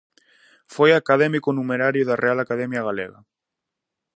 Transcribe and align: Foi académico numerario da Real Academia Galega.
Foi 0.73 0.89
académico 0.93 1.49
numerario 1.59 2.03
da 2.09 2.19
Real 2.23 2.37
Academia 2.41 2.85
Galega. 2.87 3.19